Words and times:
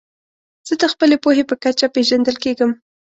زه 0.67 0.73
د 0.81 0.83
خپلي 0.93 1.15
پوهي 1.23 1.43
په 1.49 1.55
کچه 1.63 1.87
پېژندل 1.95 2.35
کېږم. 2.43 2.71